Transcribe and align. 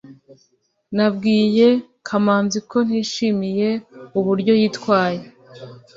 nabwiye 0.95 1.67
kamanzi 2.07 2.59
ko 2.69 2.77
ntishimiye 2.87 3.69
uburyo 4.19 4.53
yitwaye 4.61 5.21